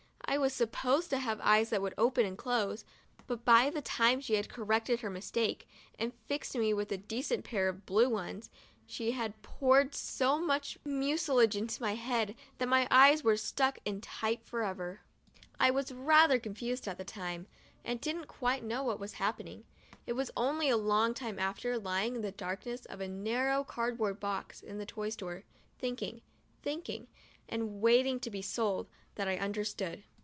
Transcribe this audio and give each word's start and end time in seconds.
I 0.25 0.37
was 0.37 0.53
sup 0.53 0.71
posed 0.71 1.09
to 1.09 1.19
have 1.19 1.41
eyes 1.43 1.71
that 1.71 1.81
would 1.81 1.93
open 1.97 2.25
and 2.25 2.37
close, 2.37 2.85
but 3.27 3.43
by 3.43 3.69
the 3.69 3.81
time 3.81 4.21
she 4.21 4.35
had 4.35 4.47
corrected 4.47 5.01
her 5.01 5.09
mistake, 5.09 5.67
and 5.99 6.13
fixed 6.25 6.55
me 6.55 6.73
with 6.73 6.89
a 6.93 6.97
decent 6.97 7.43
pair 7.43 7.67
of 7.67 7.85
blue 7.85 8.09
ones, 8.09 8.49
she 8.87 9.11
had 9.11 9.39
poured 9.41 9.93
so 9.93 10.39
much 10.39 10.77
mucilage 10.85 11.57
into 11.57 11.81
my 11.81 11.95
head 11.95 12.33
that 12.59 12.69
my 12.69 12.87
eyes 12.89 13.25
were 13.25 13.35
stuck 13.35 13.79
in 13.83 13.99
tight 13.99 14.41
forever. 14.45 15.01
I 15.59 15.69
was 15.69 15.91
rather 15.91 16.39
confused 16.39 16.87
at 16.87 16.97
the 16.97 17.03
time, 17.03 17.45
and 17.83 17.99
didn't 17.99 18.29
quite 18.29 18.63
know 18.63 18.83
what 18.85 19.01
"was 19.01 19.11
happening; 19.15 19.65
it 20.07 20.13
was 20.13 20.31
only 20.37 20.67
a 20.69 20.77
10 20.77 20.85
MONDAY— 20.85 20.85
MY 20.85 20.93
FIRST 20.93 20.95
BATH 20.95 20.97
long 20.97 21.13
time 21.13 21.39
after, 21.39 21.77
lying 21.77 22.15
in 22.15 22.21
the 22.21 22.31
darkness 22.31 22.85
of 22.85 23.01
a 23.01 23.07
narrow 23.09 23.65
card 23.65 23.97
board 23.97 24.21
box 24.21 24.61
in 24.61 24.77
the 24.77 24.85
toy 24.85 25.09
store, 25.09 25.43
thinking, 25.77 26.21
thinking, 26.63 27.07
and 27.49 27.81
waiting 27.81 28.17
to 28.21 28.29
be 28.29 28.41
sold— 28.41 28.87
that 29.15 29.27
I 29.27 29.35
understood. 29.37 30.05